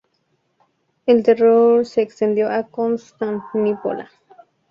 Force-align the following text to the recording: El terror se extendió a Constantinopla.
El 1.05 1.21
terror 1.21 1.85
se 1.85 2.01
extendió 2.01 2.49
a 2.49 2.63
Constantinopla. 2.63 4.09